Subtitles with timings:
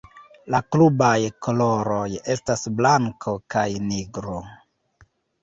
[0.53, 1.11] La klubaj
[1.47, 2.07] koloroj
[2.37, 4.41] estas blanko kaj nigro.